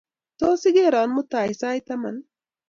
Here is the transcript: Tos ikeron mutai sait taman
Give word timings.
Tos 0.39 0.61
ikeron 0.69 1.09
mutai 1.15 1.49
sait 1.59 1.83
taman 1.87 2.17